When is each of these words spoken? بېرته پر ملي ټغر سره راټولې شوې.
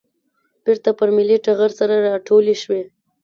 بېرته 0.63 0.89
پر 0.99 1.09
ملي 1.17 1.37
ټغر 1.45 1.71
سره 1.79 1.93
راټولې 2.09 2.55
شوې. 2.63 2.83